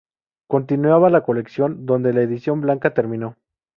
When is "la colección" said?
1.11-1.85